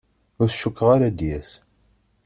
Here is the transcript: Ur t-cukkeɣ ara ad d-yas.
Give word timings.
Ur 0.41 0.47
t-cukkeɣ 0.49 0.89
ara 0.95 1.05
ad 1.09 1.15
d-yas. 1.17 1.49